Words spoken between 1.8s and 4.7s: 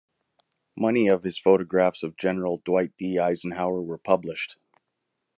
of General Dwight D. Eisenhower were published.